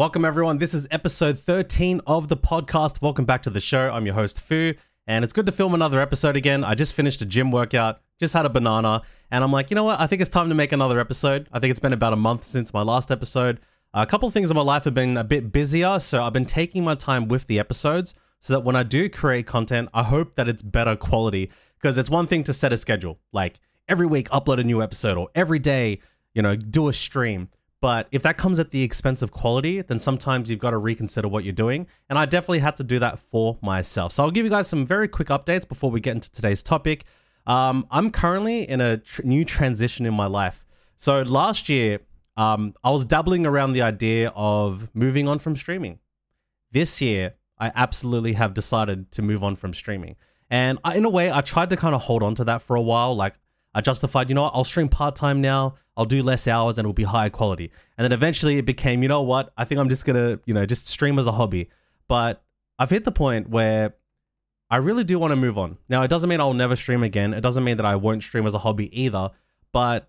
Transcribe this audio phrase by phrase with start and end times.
[0.00, 0.56] Welcome, everyone.
[0.56, 3.02] This is episode 13 of the podcast.
[3.02, 3.90] Welcome back to the show.
[3.90, 4.72] I'm your host, Fu,
[5.06, 6.64] and it's good to film another episode again.
[6.64, 9.84] I just finished a gym workout, just had a banana, and I'm like, you know
[9.84, 10.00] what?
[10.00, 11.50] I think it's time to make another episode.
[11.52, 13.60] I think it's been about a month since my last episode.
[13.92, 16.46] A couple of things in my life have been a bit busier, so I've been
[16.46, 20.34] taking my time with the episodes so that when I do create content, I hope
[20.36, 21.50] that it's better quality.
[21.74, 25.18] Because it's one thing to set a schedule, like every week upload a new episode,
[25.18, 26.00] or every day,
[26.32, 27.50] you know, do a stream.
[27.80, 31.28] But if that comes at the expense of quality, then sometimes you've got to reconsider
[31.28, 31.86] what you're doing.
[32.10, 34.12] And I definitely had to do that for myself.
[34.12, 37.04] So I'll give you guys some very quick updates before we get into today's topic.
[37.46, 40.66] Um, I'm currently in a tr- new transition in my life.
[40.96, 42.00] So last year,
[42.36, 45.98] um, I was dabbling around the idea of moving on from streaming.
[46.72, 50.16] This year, I absolutely have decided to move on from streaming.
[50.50, 52.76] And I, in a way, I tried to kind of hold on to that for
[52.76, 53.16] a while.
[53.16, 53.34] Like,
[53.74, 55.76] I justified, you know what, I'll stream part time now.
[55.96, 57.70] I'll do less hours and it'll be higher quality.
[57.96, 60.66] And then eventually it became, you know what, I think I'm just gonna, you know,
[60.66, 61.68] just stream as a hobby.
[62.08, 62.42] But
[62.78, 63.94] I've hit the point where
[64.70, 65.78] I really do want to move on.
[65.88, 67.34] Now, it doesn't mean I'll never stream again.
[67.34, 69.30] It doesn't mean that I won't stream as a hobby either.
[69.72, 70.08] But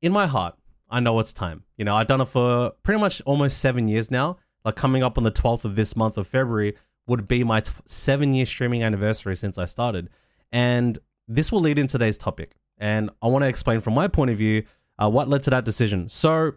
[0.00, 0.54] in my heart,
[0.88, 1.64] I know it's time.
[1.76, 4.38] You know, I've done it for pretty much almost seven years now.
[4.64, 7.72] Like coming up on the 12th of this month of February would be my t-
[7.86, 10.08] seven year streaming anniversary since I started.
[10.52, 12.54] And this will lead into today's topic.
[12.78, 14.64] And I want to explain from my point of view
[14.98, 16.08] uh, what led to that decision.
[16.08, 16.52] So,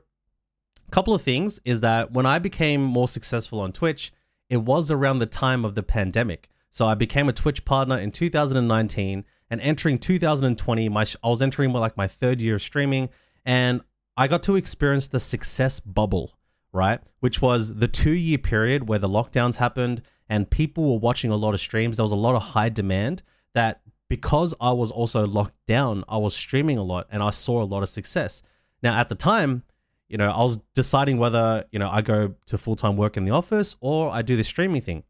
[0.88, 4.12] a couple of things is that when I became more successful on Twitch,
[4.50, 6.50] it was around the time of the pandemic.
[6.70, 11.74] So, I became a Twitch partner in 2019 and entering 2020, my I was entering
[11.74, 13.10] like my third year of streaming
[13.46, 13.82] and
[14.16, 16.38] I got to experience the success bubble,
[16.72, 17.02] right?
[17.20, 21.36] Which was the two year period where the lockdowns happened and people were watching a
[21.36, 21.98] lot of streams.
[21.98, 23.81] There was a lot of high demand that
[24.12, 27.64] because I was also locked down, I was streaming a lot and I saw a
[27.64, 28.44] lot of success.
[28.84, 29.64] Now, at the time,
[30.10, 33.24] you know, I was deciding whether, you know, I go to full time work in
[33.24, 35.04] the office or I do this streaming thing.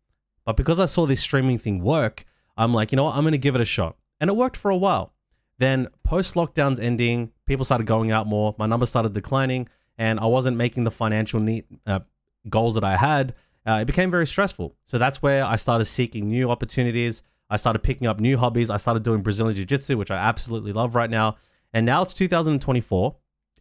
[0.46, 3.32] But because I saw this streaming thing work, I'm like, you know what, I'm going
[3.32, 3.96] to give it a shot.
[4.20, 5.16] And it worked for a while.
[5.58, 9.68] Then, post lockdowns ending, people started going out more, my numbers started declining,
[9.98, 12.02] and I wasn't making the financial need, uh,
[12.48, 13.34] goals that I had.
[13.66, 14.76] Uh, it became very stressful.
[14.86, 17.24] So that's where I started seeking new opportunities.
[17.52, 18.70] I started picking up new hobbies.
[18.70, 21.36] I started doing Brazilian Jiu Jitsu, which I absolutely love right now.
[21.74, 23.16] And now it's 2024.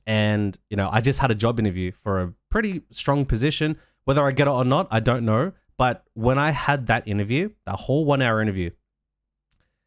[0.06, 3.77] And, you know, I just had a job interview for a pretty strong position.
[4.05, 5.53] Whether I get it or not, I don't know.
[5.77, 8.71] But when I had that interview, that whole one hour interview,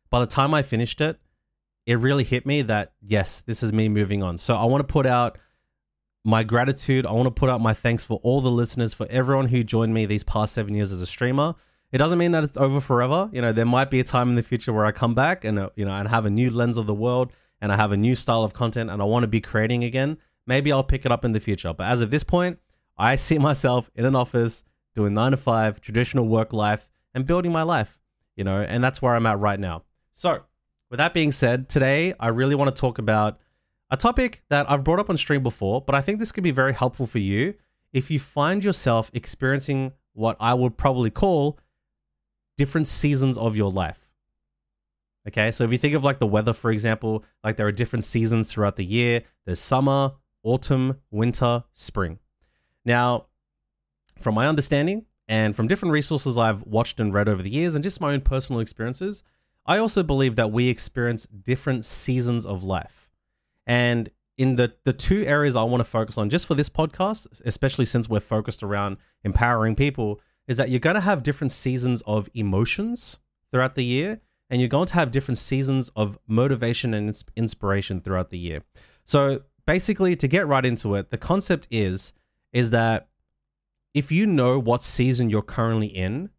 [0.09, 1.17] by the time I finished it,
[1.85, 4.37] it really hit me that, yes, this is me moving on.
[4.37, 5.37] So I want to put out
[6.25, 7.05] my gratitude.
[7.05, 9.93] I want to put out my thanks for all the listeners, for everyone who joined
[9.93, 11.55] me these past seven years as a streamer.
[11.93, 13.29] It doesn't mean that it's over forever.
[13.31, 15.59] You know, there might be a time in the future where I come back and
[15.59, 17.31] uh, you know and have a new lens of the world
[17.61, 20.17] and I have a new style of content and I want to be creating again.
[20.47, 21.71] Maybe I'll pick it up in the future.
[21.71, 22.57] But as of this point,
[22.97, 24.63] I see myself in an office
[24.95, 28.01] doing nine to five, traditional work life, and building my life.
[28.35, 29.83] You know, and that's where I'm at right now.
[30.13, 30.41] So,
[30.89, 33.39] with that being said, today I really want to talk about
[33.91, 36.49] a topic that I've brought up on stream before, but I think this could be
[36.49, 37.53] very helpful for you
[37.91, 41.59] if you find yourself experiencing what I would probably call
[42.57, 44.09] different seasons of your life.
[45.27, 48.03] Okay, so if you think of like the weather, for example, like there are different
[48.03, 52.19] seasons throughout the year there's summer, autumn, winter, spring.
[52.85, 53.27] Now,
[54.19, 57.83] from my understanding and from different resources I've watched and read over the years and
[57.83, 59.23] just my own personal experiences,
[59.65, 63.09] I also believe that we experience different seasons of life.
[63.65, 67.41] And in the the two areas I want to focus on just for this podcast,
[67.45, 72.01] especially since we're focused around empowering people, is that you're going to have different seasons
[72.05, 73.19] of emotions
[73.51, 78.29] throughout the year and you're going to have different seasons of motivation and inspiration throughout
[78.29, 78.61] the year.
[79.05, 82.13] So basically to get right into it, the concept is
[82.51, 83.07] is that
[83.93, 86.29] if you know what season you're currently in,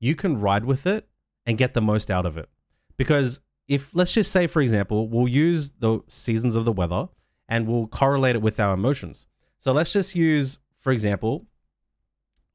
[0.00, 1.08] you can ride with it
[1.46, 2.48] and get the most out of it.
[2.96, 7.08] Because if let's just say for example, we'll use the seasons of the weather
[7.48, 9.26] and we'll correlate it with our emotions.
[9.58, 11.46] So let's just use for example,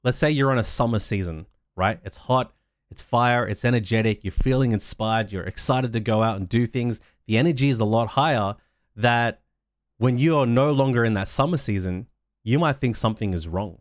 [0.04, 1.46] let's say you're on a summer season,
[1.76, 2.00] right?
[2.04, 2.54] It's hot,
[2.90, 7.02] it's fire, it's energetic, you're feeling inspired, you're excited to go out and do things.
[7.28, 8.56] The energy is a lot higher
[8.96, 9.42] that
[9.98, 12.08] when you are no longer in that summer season,
[12.44, 13.80] you might think something is wrong.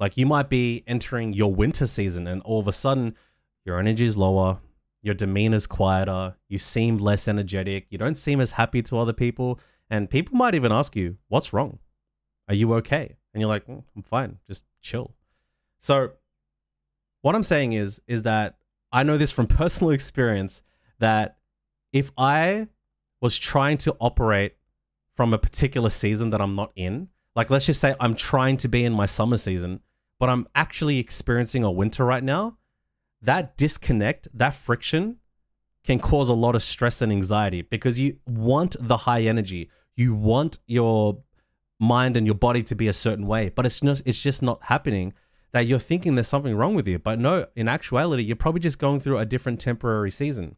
[0.00, 3.16] Like you might be entering your winter season and all of a sudden
[3.64, 4.58] your energy is lower,
[5.02, 9.12] your demeanor is quieter, you seem less energetic, you don't seem as happy to other
[9.12, 9.60] people,
[9.90, 11.78] and people might even ask you, What's wrong?
[12.48, 13.17] Are you okay?
[13.38, 15.14] And you're like, mm, I'm fine, just chill.
[15.78, 16.10] So,
[17.22, 18.58] what I'm saying is, is that
[18.90, 20.60] I know this from personal experience
[20.98, 21.36] that
[21.92, 22.66] if I
[23.20, 24.56] was trying to operate
[25.14, 28.68] from a particular season that I'm not in, Like, let's just say I'm trying to
[28.68, 29.78] be in my summer season,
[30.18, 32.58] but I'm actually experiencing a winter right now.
[33.22, 35.18] That disconnect, that friction
[35.84, 39.70] can cause a lot of stress and anxiety because you want the high energy.
[39.94, 41.22] You want your
[41.78, 44.62] mind and your body to be a certain way, but it's not it's just not
[44.64, 45.12] happening
[45.52, 46.98] that you're thinking there's something wrong with you.
[46.98, 50.56] But no, in actuality, you're probably just going through a different temporary season.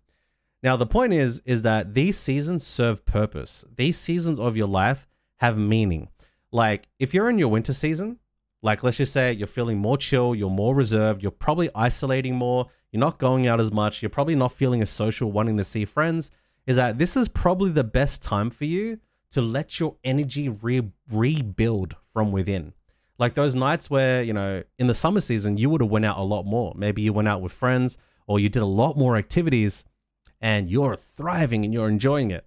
[0.62, 3.64] Now, the point is is that these seasons serve purpose.
[3.76, 5.06] These seasons of your life
[5.37, 6.08] have meaning.
[6.52, 8.19] Like if you're in your winter season,
[8.62, 12.66] like let's just say you're feeling more chill, you're more reserved, you're probably isolating more,
[12.93, 15.84] you're not going out as much, you're probably not feeling as social, wanting to see
[15.84, 16.31] friends,
[16.66, 18.99] is that this is probably the best time for you
[19.32, 22.73] to let your energy re- rebuild from within.
[23.19, 26.19] Like those nights where, you know, in the summer season, you would have went out
[26.19, 26.73] a lot more.
[26.77, 29.85] Maybe you went out with friends or you did a lot more activities
[30.41, 32.47] and you're thriving and you're enjoying it.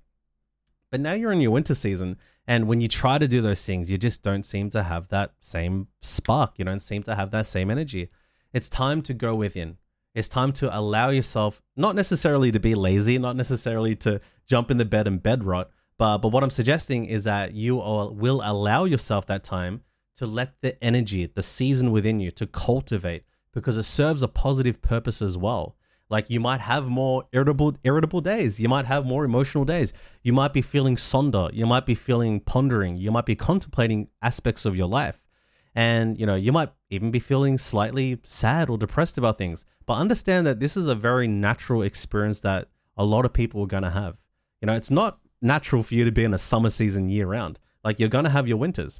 [0.90, 3.90] But now you're in your winter season and when you try to do those things,
[3.90, 6.54] you just don't seem to have that same spark.
[6.58, 8.10] You don't seem to have that same energy.
[8.52, 9.78] It's time to go within.
[10.14, 14.78] It's time to allow yourself, not necessarily to be lazy, not necessarily to jump in
[14.78, 15.72] the bed and bed rot,
[16.04, 19.84] but but what I'm suggesting is that you will allow yourself that time
[20.18, 23.24] to let the energy, the season within you, to cultivate
[23.54, 25.78] because it serves a positive purpose as well.
[26.10, 28.60] Like you might have more irritable irritable days.
[28.60, 29.94] You might have more emotional days.
[30.24, 31.54] You might be feeling sonder.
[31.54, 32.98] You might be feeling pondering.
[32.98, 35.24] You might be contemplating aspects of your life.
[35.74, 39.64] And you know, you might even be feeling slightly sad or depressed about things.
[39.86, 42.68] But understand that this is a very natural experience that
[42.98, 44.18] a lot of people are going to have.
[44.62, 47.60] You know, it's not natural for you to be in a summer season year round.
[47.84, 49.00] Like you're going to have your winters.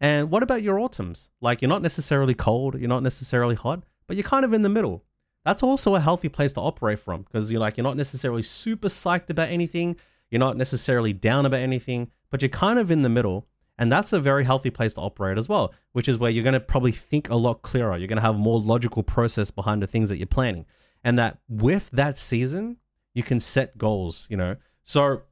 [0.00, 1.30] And what about your autumns?
[1.40, 4.68] Like you're not necessarily cold, you're not necessarily hot, but you're kind of in the
[4.68, 5.04] middle.
[5.44, 8.88] That's also a healthy place to operate from because you're like you're not necessarily super
[8.88, 9.96] psyched about anything,
[10.30, 13.46] you're not necessarily down about anything, but you're kind of in the middle.
[13.78, 16.52] And that's a very healthy place to operate as well, which is where you're going
[16.52, 17.96] to probably think a lot clearer.
[17.96, 20.66] You're going to have more logical process behind the things that you're planning.
[21.02, 22.76] And that with that season,
[23.14, 24.56] you can set goals, you know.
[24.82, 25.22] So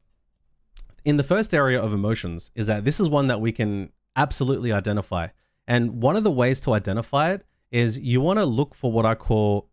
[1.09, 4.71] in the first area of emotions is that this is one that we can absolutely
[4.71, 5.29] identify.
[5.67, 9.07] And one of the ways to identify it is you want to look for what
[9.07, 9.71] I call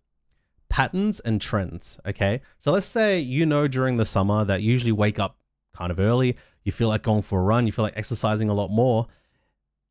[0.70, 2.00] patterns and trends.
[2.08, 2.40] Okay.
[2.60, 5.38] So let's say you know during the summer that you usually wake up
[5.76, 8.54] kind of early, you feel like going for a run, you feel like exercising a
[8.54, 9.08] lot more.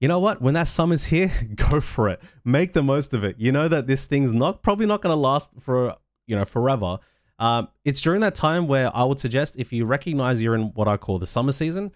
[0.00, 0.40] You know what?
[0.40, 2.22] When that summer's here, go for it.
[2.42, 3.36] Make the most of it.
[3.38, 5.96] You know that this thing's not probably not going to last for,
[6.26, 7.00] you know, forever.
[7.38, 10.88] Um, it's during that time where I would suggest if you recognize you're in what
[10.88, 11.92] I call the summer season,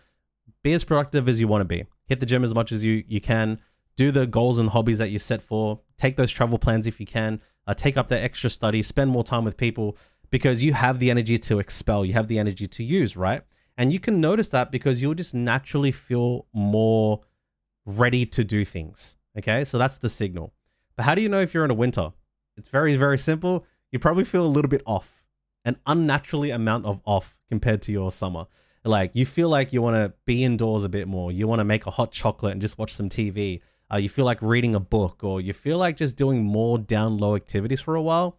[0.62, 1.84] be as productive as you want to be.
[2.06, 3.60] Hit the gym as much as you, you can.
[3.96, 5.80] Do the goals and hobbies that you set for.
[5.96, 7.40] Take those travel plans if you can.
[7.66, 8.82] Uh, take up that extra study.
[8.82, 9.96] Spend more time with people
[10.30, 12.04] because you have the energy to expel.
[12.04, 13.42] You have the energy to use, right?
[13.76, 17.20] And you can notice that because you'll just naturally feel more
[17.86, 19.16] ready to do things.
[19.36, 20.52] Okay, so that's the signal.
[20.96, 22.10] But how do you know if you're in a winter?
[22.56, 23.64] It's very, very simple.
[23.92, 25.17] You probably feel a little bit off
[25.68, 28.46] an unnaturally amount of off compared to your summer.
[28.84, 31.30] Like you feel like you want to be indoors a bit more.
[31.30, 33.60] You want to make a hot chocolate and just watch some TV.
[33.92, 37.18] Uh, you feel like reading a book, or you feel like just doing more down
[37.18, 38.38] low activities for a while.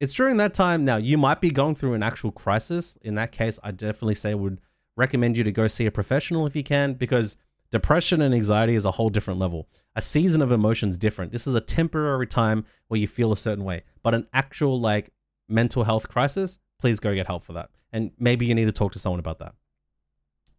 [0.00, 0.84] It's during that time.
[0.84, 2.98] Now you might be going through an actual crisis.
[3.02, 4.60] In that case, I definitely say would
[4.96, 7.36] recommend you to go see a professional if you can, because
[7.70, 9.68] depression and anxiety is a whole different level.
[9.94, 11.30] A season of emotions different.
[11.30, 15.12] This is a temporary time where you feel a certain way, but an actual like
[15.48, 17.70] mental health crisis, please go get help for that.
[17.92, 19.54] And maybe you need to talk to someone about that.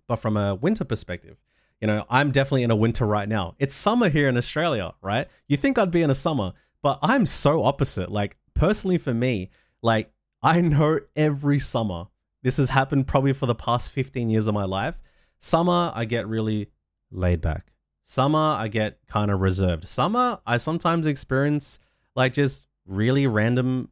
[0.08, 1.38] But from a winter perspective,
[1.80, 3.56] you know, I'm definitely in a winter right now.
[3.60, 5.28] It's summer here in Australia, right?
[5.48, 8.12] You think I'd be in a summer, but I'm so opposite.
[8.12, 9.50] Like, personally, for me,
[9.82, 12.08] like, I know every summer,
[12.42, 15.00] this has happened probably for the past 15 years of my life.
[15.40, 16.70] Summer, I get really
[17.12, 17.72] laid back.
[18.04, 19.88] Summer, I get kind of reserved.
[19.88, 21.80] Summer, I sometimes experience
[22.16, 23.90] like just really random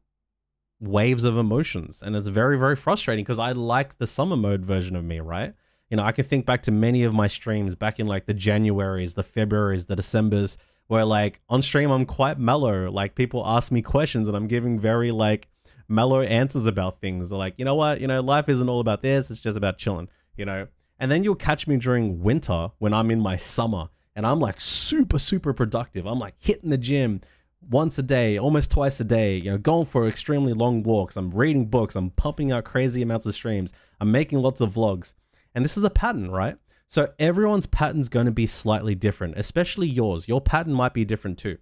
[0.79, 2.01] waves of emotions.
[2.05, 5.53] And it's very very frustrating because i like the summer mode version of me right?
[5.89, 8.33] You know i can think back to many of my streams back in like the
[8.33, 10.57] januaries the februaries the decembers
[10.87, 12.91] where like on stream i'm quite mellow.
[12.91, 15.47] Like people ask me questions and i'm giving very like
[15.87, 17.29] mellow answers about things.
[17.29, 18.01] They're like you know what?
[18.01, 19.31] You know life isn't all about this.
[19.31, 20.67] It's just about chilling you know?
[20.99, 24.59] And then you'll catch me during winter when i'm in my summer and i'm like
[24.61, 26.05] super super productive.
[26.05, 27.21] I'm like hitting the gym
[27.61, 31.17] once a day, almost twice a day, you know, going for extremely long walks.
[31.17, 31.95] I'm reading books.
[31.95, 33.73] I'm pumping out crazy amounts of streams.
[33.99, 35.13] I'm making lots of vlogs.
[35.55, 36.57] And this is a pattern, right?
[36.87, 40.27] So everyone's pattern's going to be slightly different, especially yours.
[40.27, 41.57] Your pattern might be different too.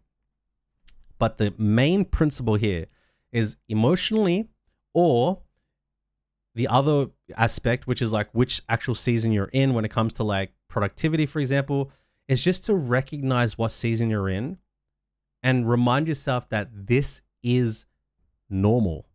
[1.17, 2.85] But the main principle here
[3.31, 4.49] is emotionally
[4.93, 5.41] or
[6.53, 10.23] the other aspect, which is like which actual season you're in when it comes to
[10.23, 11.91] like productivity, for example,
[12.27, 14.57] is just to recognize what season you're in
[15.45, 17.85] and remind yourself that this is
[18.49, 19.05] normal.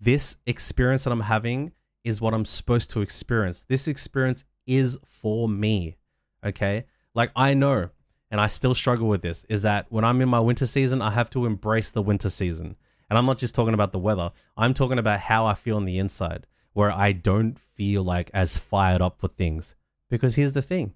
[0.00, 1.72] This experience that I'm having
[2.04, 3.64] is what I'm supposed to experience.
[3.68, 5.98] This experience is for me.
[6.42, 6.86] Okay.
[7.14, 7.90] Like I know,
[8.30, 11.10] and I still struggle with this, is that when I'm in my winter season, I
[11.10, 12.74] have to embrace the winter season.
[13.10, 15.84] And I'm not just talking about the weather, I'm talking about how I feel on
[15.84, 19.74] the inside, where I don't feel like as fired up for things.
[20.08, 20.94] Because here's the thing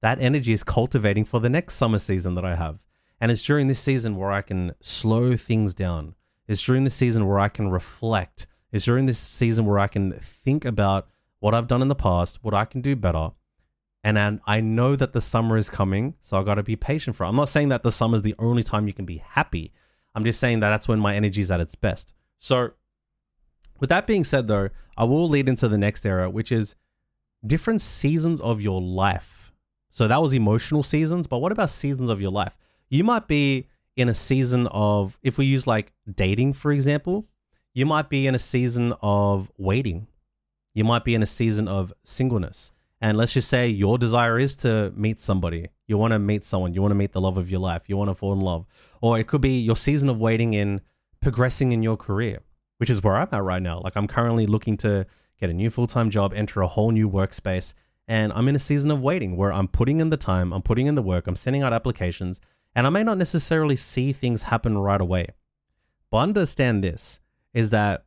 [0.00, 2.78] that energy is cultivating for the next summer season that I have.
[3.20, 6.14] And it's during this season where I can slow things down.
[6.46, 8.46] It's during this season where I can reflect.
[8.70, 11.08] It's during this season where I can think about
[11.40, 13.30] what I've done in the past, what I can do better.
[14.04, 17.16] And then I know that the summer is coming, so I got to be patient
[17.16, 17.28] for it.
[17.28, 19.72] I'm not saying that the summer is the only time you can be happy.
[20.14, 22.14] I'm just saying that that's when my energy is at its best.
[22.38, 22.72] So,
[23.80, 26.74] with that being said, though, I will lead into the next era, which is
[27.46, 29.37] different seasons of your life.
[29.90, 32.58] So, that was emotional seasons, but what about seasons of your life?
[32.88, 37.26] You might be in a season of, if we use like dating, for example,
[37.74, 40.06] you might be in a season of waiting.
[40.74, 42.72] You might be in a season of singleness.
[43.00, 45.68] And let's just say your desire is to meet somebody.
[45.86, 46.74] You want to meet someone.
[46.74, 47.82] You want to meet the love of your life.
[47.86, 48.66] You want to fall in love.
[49.00, 50.80] Or it could be your season of waiting in
[51.20, 52.40] progressing in your career,
[52.78, 53.80] which is where I'm at right now.
[53.80, 55.06] Like I'm currently looking to
[55.40, 57.74] get a new full time job, enter a whole new workspace.
[58.08, 60.86] And I'm in a season of waiting where I'm putting in the time, I'm putting
[60.86, 62.40] in the work, I'm sending out applications,
[62.74, 65.26] and I may not necessarily see things happen right away.
[66.10, 67.20] But understand this
[67.52, 68.06] is that,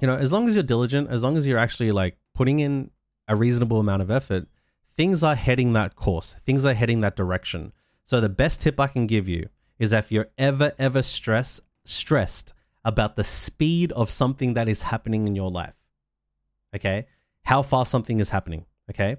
[0.00, 2.90] you know, as long as you're diligent, as long as you're actually like putting in
[3.28, 4.48] a reasonable amount of effort,
[4.96, 7.72] things are heading that course, things are heading that direction.
[8.04, 12.52] So the best tip I can give you is if you're ever, ever stress, stressed
[12.84, 15.74] about the speed of something that is happening in your life,
[16.74, 17.06] okay,
[17.44, 19.16] how fast something is happening, okay,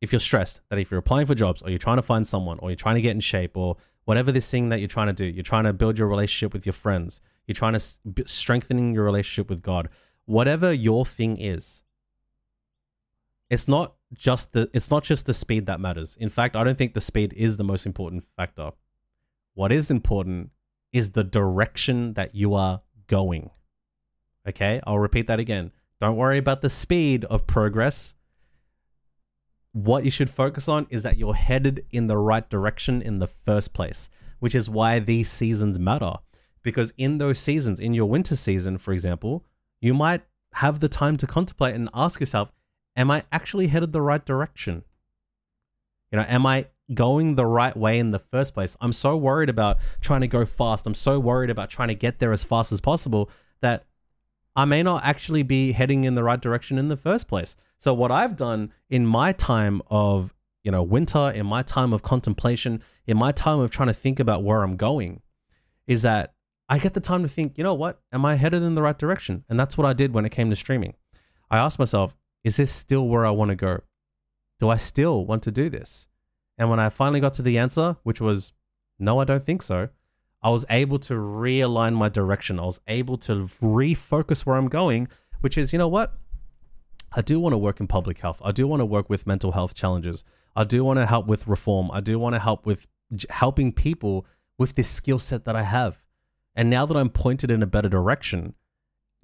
[0.00, 2.58] if you're stressed that if you're applying for jobs or you're trying to find someone
[2.60, 5.12] or you're trying to get in shape or whatever this thing that you're trying to
[5.12, 8.94] do, you're trying to build your relationship with your friends, you're trying to s- strengthening
[8.94, 9.88] your relationship with God,
[10.24, 11.82] whatever your thing is,
[13.50, 16.16] it's not just the it's not just the speed that matters.
[16.20, 18.72] In fact, I don't think the speed is the most important factor.
[19.54, 20.50] What is important
[20.92, 23.50] is the direction that you are going.
[24.46, 24.80] Okay?
[24.86, 25.72] I'll repeat that again.
[26.00, 28.14] Don't worry about the speed of progress.
[29.72, 33.26] What you should focus on is that you're headed in the right direction in the
[33.26, 34.08] first place,
[34.38, 36.14] which is why these seasons matter.
[36.62, 39.44] Because in those seasons, in your winter season, for example,
[39.80, 40.22] you might
[40.54, 42.50] have the time to contemplate and ask yourself,
[42.96, 44.82] am I actually headed the right direction?
[46.10, 48.76] You know, am I going the right way in the first place?
[48.80, 50.86] I'm so worried about trying to go fast.
[50.86, 53.84] I'm so worried about trying to get there as fast as possible that
[54.58, 57.54] I may not actually be heading in the right direction in the first place.
[57.78, 60.34] So what I've done in my time of,
[60.64, 64.18] you know, winter, in my time of contemplation, in my time of trying to think
[64.18, 65.22] about where I'm going
[65.86, 66.34] is that
[66.68, 68.00] I get the time to think, you know what?
[68.12, 69.44] Am I headed in the right direction?
[69.48, 70.94] And that's what I did when it came to streaming.
[71.52, 73.82] I asked myself, is this still where I want to go?
[74.58, 76.08] Do I still want to do this?
[76.58, 78.52] And when I finally got to the answer, which was
[78.98, 79.90] no, I don't think so,
[80.42, 82.60] I was able to realign my direction.
[82.60, 85.08] I was able to refocus where I'm going,
[85.40, 86.14] which is, you know what?
[87.12, 88.40] I do want to work in public health.
[88.44, 90.24] I do want to work with mental health challenges.
[90.54, 91.90] I do want to help with reform.
[91.90, 92.86] I do want to help with
[93.30, 94.26] helping people
[94.58, 96.02] with this skill set that I have.
[96.54, 98.54] And now that I'm pointed in a better direction,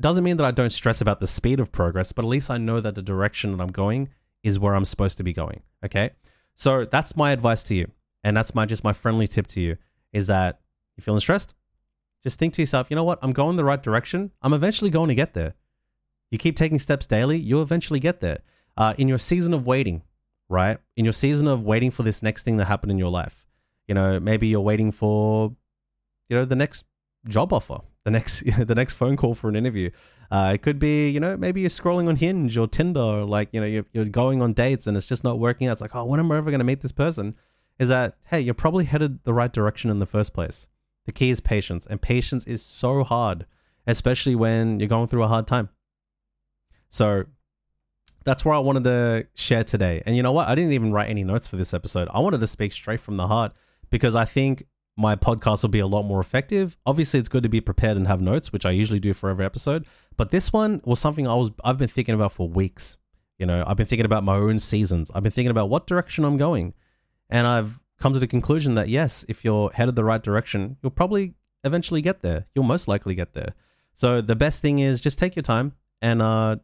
[0.00, 2.58] doesn't mean that I don't stress about the speed of progress, but at least I
[2.58, 4.08] know that the direction that I'm going
[4.42, 5.62] is where I'm supposed to be going.
[5.84, 6.10] Okay.
[6.56, 7.90] So that's my advice to you.
[8.22, 9.76] And that's my just my friendly tip to you
[10.12, 10.60] is that
[10.96, 11.54] you feeling stressed?
[12.22, 13.18] Just think to yourself, you know what?
[13.22, 14.30] I'm going the right direction.
[14.42, 15.54] I'm eventually going to get there.
[16.30, 18.38] You keep taking steps daily, you'll eventually get there.
[18.76, 20.02] Uh, in your season of waiting,
[20.48, 20.78] right?
[20.96, 23.46] In your season of waiting for this next thing to happen in your life,
[23.86, 25.54] you know, maybe you're waiting for,
[26.28, 26.84] you know, the next
[27.28, 29.90] job offer, the next the next phone call for an interview.
[30.30, 33.50] Uh, it could be, you know, maybe you're scrolling on Hinge or Tinder, or like,
[33.52, 35.72] you know, you're, you're going on dates and it's just not working out.
[35.72, 37.36] It's like, oh, when am I ever going to meet this person?
[37.78, 40.68] Is that, hey, you're probably headed the right direction in the first place.
[41.06, 43.46] The key is patience, and patience is so hard,
[43.86, 45.68] especially when you're going through a hard time.
[46.88, 47.24] So
[48.24, 50.02] that's where I wanted to share today.
[50.06, 50.48] And you know what?
[50.48, 52.08] I didn't even write any notes for this episode.
[52.12, 53.52] I wanted to speak straight from the heart
[53.90, 54.64] because I think
[54.96, 56.78] my podcast will be a lot more effective.
[56.86, 59.44] Obviously, it's good to be prepared and have notes, which I usually do for every
[59.44, 59.86] episode.
[60.16, 62.96] But this one was something I was I've been thinking about for weeks.
[63.38, 65.10] You know, I've been thinking about my own seasons.
[65.14, 66.74] I've been thinking about what direction I'm going.
[67.28, 70.90] And I've come to the conclusion that yes, if you're headed the right direction, you'll
[70.90, 71.32] probably
[71.64, 72.44] eventually get there.
[72.54, 73.54] You'll most likely get there.
[73.94, 76.56] So the best thing is just take your time and uh,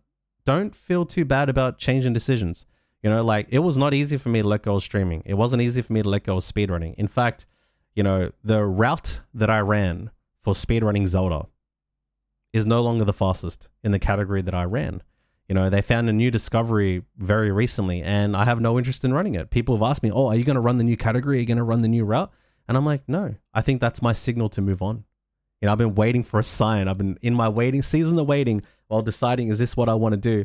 [0.44, 2.66] don't feel too bad about changing decisions.
[3.02, 5.22] You know, like it was not easy for me to let go of streaming.
[5.24, 6.94] It wasn't easy for me to let go of speedrunning.
[6.96, 7.46] In fact,
[7.94, 10.10] you know, the route that I ran
[10.42, 11.46] for speedrunning Zelda
[12.52, 15.02] is no longer the fastest in the category that I ran.
[15.50, 19.12] You know, they found a new discovery very recently, and I have no interest in
[19.12, 19.50] running it.
[19.50, 21.38] People have asked me, "Oh, are you going to run the new category?
[21.38, 22.30] Are you going to run the new route?"
[22.68, 25.02] And I'm like, "No, I think that's my signal to move on."
[25.60, 26.86] You know, I've been waiting for a sign.
[26.86, 30.12] I've been in my waiting season of waiting while deciding, is this what I want
[30.12, 30.44] to do?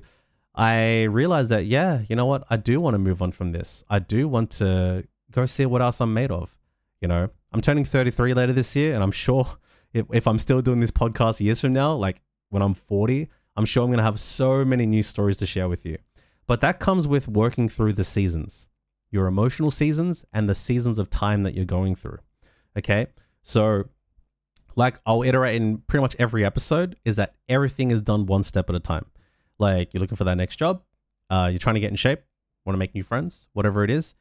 [0.55, 2.43] I realized that, yeah, you know what?
[2.49, 3.83] I do want to move on from this.
[3.87, 6.57] I do want to go see what else I'm made of.
[6.99, 9.45] You know, I'm turning 33 later this year, and I'm sure
[9.93, 13.65] if, if I'm still doing this podcast years from now, like when I'm 40, I'm
[13.65, 15.97] sure I'm going to have so many new stories to share with you.
[16.47, 18.67] But that comes with working through the seasons,
[19.11, 22.19] your emotional seasons and the seasons of time that you're going through.
[22.77, 23.07] Okay.
[23.41, 23.85] So,
[24.75, 28.69] like I'll iterate in pretty much every episode, is that everything is done one step
[28.69, 29.05] at a time.
[29.57, 30.81] Like you're looking for that next job,
[31.29, 32.21] uh, you're trying to get in shape,
[32.65, 34.15] want to make new friends, whatever it is.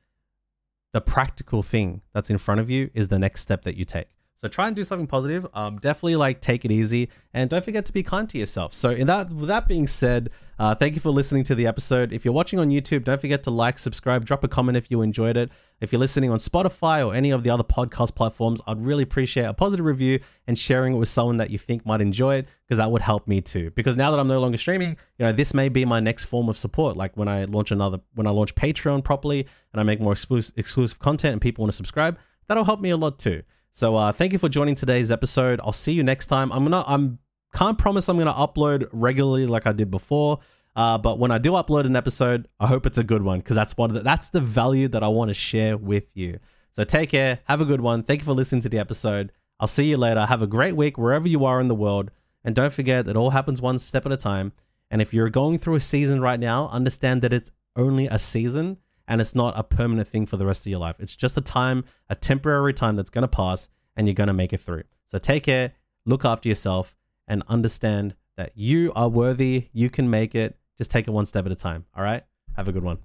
[0.93, 4.09] The practical thing that's in front of you is the next step that you take.
[4.45, 5.47] So try and do something positive.
[5.55, 8.75] Um, definitely like take it easy and don't forget to be kind to yourself.
[8.75, 12.13] So in that with that being said, uh, thank you for listening to the episode.
[12.13, 15.01] If you're watching on YouTube, don't forget to like, subscribe, drop a comment if you
[15.01, 15.49] enjoyed it.
[15.81, 19.45] If you're listening on Spotify or any of the other podcast platforms, I'd really appreciate
[19.45, 22.77] a positive review and sharing it with someone that you think might enjoy it because
[22.77, 23.71] that would help me too.
[23.71, 26.51] Because now that I'm no longer streaming, you know, this may be my next form
[26.51, 26.99] of support.
[26.99, 30.53] Like when I launch another, when I launch Patreon properly and I make more exclusive,
[30.59, 33.43] exclusive content and people want to subscribe, that'll help me a lot too.
[33.77, 35.61] So uh, thank you for joining today's episode.
[35.61, 36.53] I'll see you next time.
[36.53, 37.19] I'm gonna I'm
[37.53, 40.39] can't promise I'm gonna upload regularly like I did before.
[40.77, 43.57] Uh, but when I do upload an episode, I hope it's a good one because
[43.57, 46.39] that's what that's the value that I want to share with you.
[46.71, 48.05] So take care, have a good one.
[48.05, 49.33] Thank you for listening to the episode.
[49.59, 50.25] I'll see you later.
[50.25, 52.13] Have a great week wherever you are in the world,
[52.45, 54.53] and don't forget that all happens one step at a time.
[54.89, 58.77] And if you're going through a season right now, understand that it's only a season
[59.07, 60.97] and it's not a permanent thing for the rest of your life.
[60.99, 64.33] It's just a time, a temporary time that's going to pass and you're going to
[64.33, 64.85] make it through.
[65.09, 65.73] So take care,
[66.07, 66.95] look after yourself,
[67.29, 69.69] and understand that you are worthy.
[69.73, 70.59] You can make it.
[70.77, 71.85] Just take it one step at a time.
[71.97, 72.25] All right?
[72.57, 72.99] Have a good one.